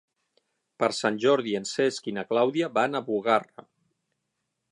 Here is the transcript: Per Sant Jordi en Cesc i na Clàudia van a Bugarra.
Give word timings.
Per 0.83 0.87
Sant 0.99 1.19
Jordi 1.25 1.53
en 1.59 1.67
Cesc 1.73 2.09
i 2.11 2.15
na 2.19 2.25
Clàudia 2.33 2.71
van 2.81 2.97
a 3.01 3.05
Bugarra. 3.11 3.67